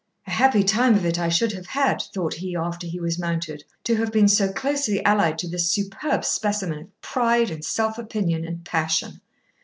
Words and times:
'A 0.25 0.31
happy 0.31 0.63
time 0.63 0.95
of 0.95 1.05
it 1.05 1.19
I 1.19 1.29
should 1.29 1.51
have 1.51 1.67
had,' 1.67 2.01
thought 2.11 2.33
he, 2.33 2.55
after 2.55 2.87
he 2.87 2.99
was 2.99 3.19
mounted, 3.19 3.63
'to 3.83 3.97
have 3.97 4.11
been 4.11 4.27
so 4.27 4.51
closely 4.51 5.05
allied 5.05 5.37
to 5.37 5.47
this 5.47 5.69
superb 5.69 6.25
specimen 6.25 6.79
of 6.79 7.01
pride 7.01 7.51
and 7.51 7.63
self 7.63 7.99
opinion 7.99 8.43
and 8.43 8.65
passion. 8.65 9.21